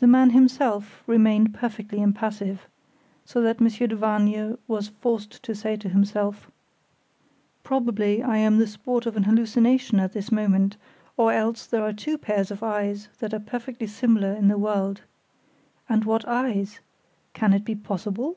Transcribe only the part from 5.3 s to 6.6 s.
to say to himself: